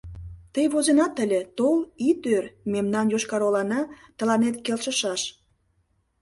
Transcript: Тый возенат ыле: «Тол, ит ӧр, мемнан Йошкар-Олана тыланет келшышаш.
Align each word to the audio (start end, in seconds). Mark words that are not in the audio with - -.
Тый 0.53 0.65
возенат 0.73 1.15
ыле: 1.23 1.41
«Тол, 1.57 1.77
ит 2.09 2.21
ӧр, 2.35 2.45
мемнан 2.73 3.05
Йошкар-Олана 3.13 3.81
тыланет 4.17 4.55
келшышаш. 4.65 5.21